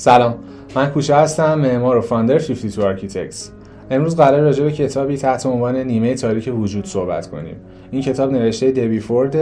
[0.00, 0.34] سلام.
[0.76, 3.50] من کوشا هستم معمار و founder 52 Architects
[3.90, 7.56] امروز قرار راجع به کتابی تحت عنوان نیمه تاریک وجود صحبت کنیم.
[7.90, 9.36] این کتاب نوشته دبی فورد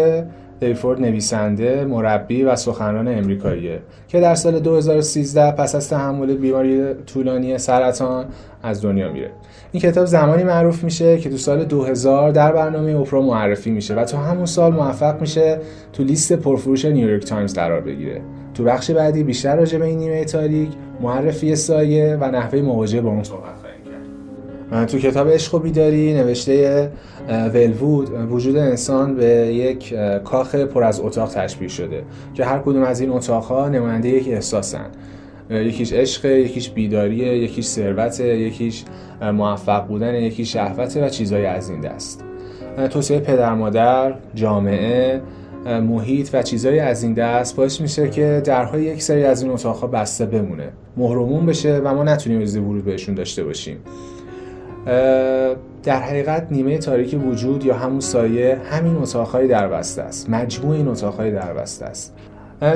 [0.61, 6.95] دبی فورد نویسنده مربی و سخنران امریکاییه که در سال 2013 پس از تحمل بیماری
[6.95, 8.27] طولانی سرطان
[8.63, 9.31] از دنیا میره.
[9.73, 14.05] این کتاب زمانی معروف میشه که تو سال 2000 در برنامه اوپرا معرفی میشه و
[14.05, 15.59] تو همون سال موفق میشه
[15.93, 18.21] تو لیست پرفروش نیویورک تایمز قرار بگیره.
[18.55, 23.11] تو بخش بعدی بیشتر راجع به این نیمه تاریک معرفی سایه و نحوه مواجهه با
[23.11, 23.68] اون صحبت
[24.71, 26.91] تو کتاب عشق و بیداری نوشته
[27.29, 29.95] ولوود وجود انسان به یک
[30.25, 32.03] کاخ پر از اتاق تشبیه شده
[32.35, 34.87] که هر کدوم از این اتاقها نماینده یک احساسن.
[35.51, 38.85] یکیش عشق یکیش بیداریه یکیش ثروت یکیش
[39.23, 42.25] موفق بودن یکیش شهوت و چیزهای از این دست.
[42.91, 45.21] توسعه پدر مادر جامعه
[45.67, 49.87] محیط و چیزهای از این دست باعث میشه که درهای یک سری از این اتاقها
[49.87, 50.69] بسته بمونه.
[50.97, 53.77] مهرمون بشه و ما نتونیم اجازه ورود بهشون داشته باشیم.
[55.83, 60.31] در حقیقت نیمه تاریک وجود یا همون سایه همین اتاقهای در بسته است.
[60.31, 62.15] مجموع این اتاقهای در بسته است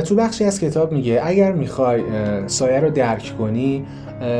[0.04, 2.02] تو بخشی از کتاب میگه اگر می‌خوای
[2.46, 3.84] سایه رو درک کنی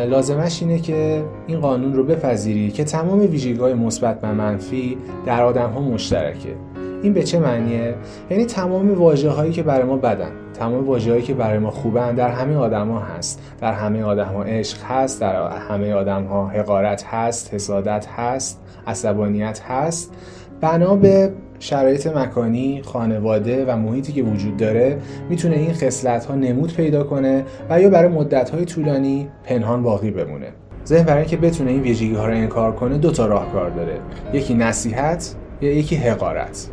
[0.09, 5.71] لازمش اینه که این قانون رو بپذیری که تمام ویژگی‌های مثبت و منفی در آدم
[5.71, 6.55] ها مشترکه.
[7.03, 7.95] این به چه معنیه؟
[8.31, 10.31] یعنی تمام واژه هایی که برای ما بدن.
[10.55, 14.79] تمام هایی که برای ما خوبن در همه آدما هست در همه آدم ها عشق
[14.83, 20.15] هست در همه آدم ها حقارت هست حسادت هست عصبانیت هست
[20.61, 26.75] بنا به شرایط مکانی، خانواده و محیطی که وجود داره می‌تونه این خصلت ها نمود
[26.75, 30.49] پیدا کنه و یا برای مدت های طولانی پنهان باقی بمونه.
[30.87, 33.99] ذهن برای اینکه بتونه این ویژگی ها رو انکار کنه دو تا راهکار داره.
[34.33, 36.69] یکی نصیحت یا یکی حقارت.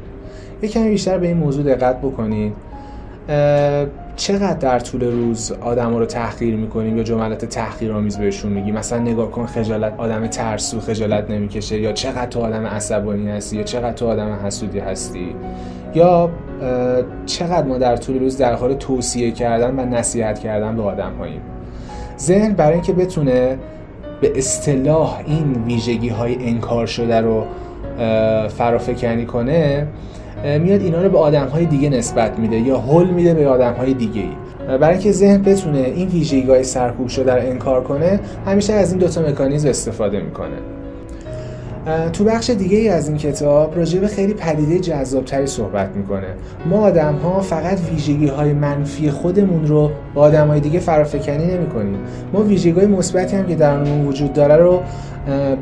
[0.61, 2.53] یکمی بیشتر به این موضوع دقت بکنید
[4.15, 9.31] چقدر در طول روز آدم رو تحقیر می‌کنیم یا جملات تحقیرآمیز بهشون میگی مثلا نگاه
[9.31, 14.07] کن خجالت آدم ترسو خجالت نمی‌کشه یا چقدر تو آدم عصبانی هستی یا چقدر تو
[14.07, 15.35] آدم حسودی هستی؟
[15.95, 16.29] یا
[17.25, 21.41] چقدر ما در طول روز در حال توصیه کردن و نصیحت کردن به آدم هاییم
[22.19, 23.57] ذهن برای اینکه بتونه
[24.21, 27.45] به اصطلاح این ویژگی های انکار شده رو
[28.47, 29.87] فرافکنی کنه
[30.43, 33.93] میاد اینا رو به آدم های دیگه نسبت میده یا حل میده به آدم های
[33.93, 38.73] دیگه ای برای اینکه ذهن بتونه این ویژگی های سرکوب شده رو انکار کنه همیشه
[38.73, 40.78] از این دوتا مکانیزم استفاده می‌کنه.
[42.13, 46.27] تو بخش دیگه ای از این کتاب راجع به خیلی پدیده جذابتری صحبت می‌کنه.
[46.65, 51.67] ما آدم ها فقط ویژگی های منفی خودمون رو با آدم های دیگه فرافکنی نمی
[51.67, 51.99] کنیم
[52.33, 54.81] ما ویژگی های مثبتی هم که در وجود داره رو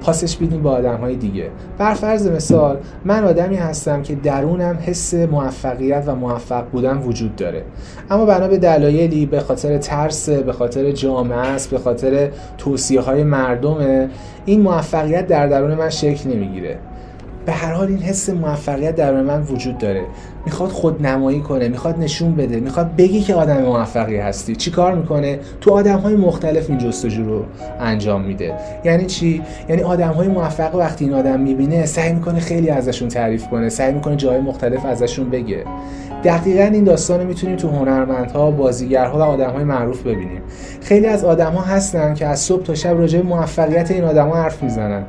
[0.02, 1.50] پاسش بیدیم با آدم های دیگه.
[1.78, 7.64] بر فرض مثال من آدمی هستم که درونم حس موفقیت و موفق بودن وجود داره.
[8.10, 14.10] اما بنا به دلایلی به خاطر ترس به خاطر جامعه به خاطر توصیه های مردمه
[14.46, 16.78] این موفقیت در درون من شکل نمی‌گیره.
[17.46, 20.02] به هر حال این حس موفقیت در من وجود داره.
[20.46, 24.56] می‌خواد خود نمایی کنه می‌خواد نشون بده می‌خواد بگی که آدم موفقی هستی.
[24.56, 27.46] چی کار می‌کنه؟ تو آدم های مختلف این جستجو رو
[27.80, 28.54] انجام میده.
[28.86, 33.48] یعنی چی؟ یعنی آدم های موفق وقتی این آدم می‌بینه سعی می‌کنه خیلی ازشون تعریف
[33.48, 35.64] کنه سعی می‌کنه جای مختلف ازشون بگه.
[36.24, 40.42] دقیقا این داستان رو می‌تونیم تو هنرمندها بازیگرها و آدم های معروف ببینیم.
[40.82, 44.36] خیلی از آدم ها هستن که از صبح تا شب راجع موفقیت این آدم ها
[44.36, 45.04] حرف می‌زنن.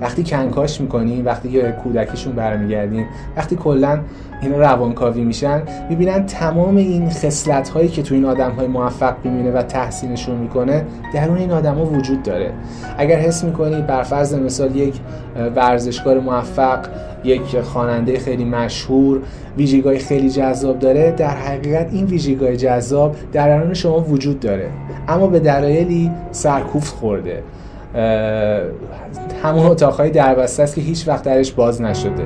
[0.00, 4.00] وقتی کنکاش می‌کنیم وقتی که کودکیشون برمیگردیم وقتی کلا
[4.42, 9.50] اینا روانکاوی میشن می‌بینن تمام این خصلت هایی که تو این آدم های موفق می‌بینه
[9.50, 12.52] و تحسینشون می‌کنه درون این آدم ها وجود داره.
[12.98, 14.94] اگر حس می‌کنی بر فرض مثال یک
[15.56, 16.86] ورزشکار موفق
[17.24, 19.20] یک خواننده خیلی مشهور
[19.56, 24.68] ویژگی خیلی جذاب داره در حقیقت این ویژگی جذاب در درون شما وجود داره.
[25.08, 27.42] اما به دلایلی سرکوفت خورده.
[29.42, 32.24] همون اتاقهای دربسته است که هیچ وقت درش باز نشده.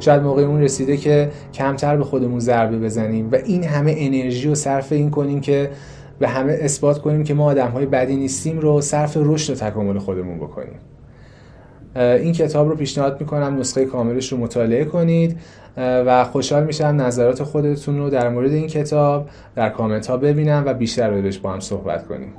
[0.00, 4.54] شاید موقع اون رسیده که کمتر به خودمون ضربه بزنیم و این همه انرژی رو
[4.54, 5.70] صرف این کنیم که
[6.18, 9.98] به همه اثبات کنیم که ما آدم های بدی نیستیم رو صرف رشد و تکامل
[9.98, 10.78] خودمون بکنیم.
[11.96, 15.40] این کتاب رو پیشنهاد می‌کنم نسخه کاملش رو مطالعه کنید
[15.76, 20.74] و خوشحال میشم نظرات خودتون رو در مورد این کتاب در کامنت ها ببینم و
[20.74, 22.32] بیشتر روش با هم صحبت کنیم.